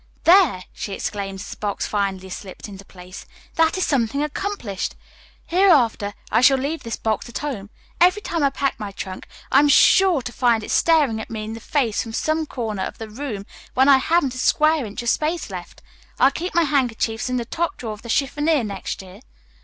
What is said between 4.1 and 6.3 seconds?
accomplished. Hereafter,